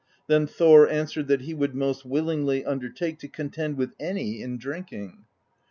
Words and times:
Then 0.25 0.47
Thor 0.47 0.89
answered 0.89 1.27
that 1.27 1.41
he 1.41 1.53
would 1.53 1.75
most 1.75 2.05
willingly 2.05 2.65
undertake 2.65 3.19
to 3.19 3.27
con 3.27 3.51
tend 3.51 3.77
with 3.77 3.93
any 3.99 4.41
in 4.41 4.57
drinking. 4.57 5.25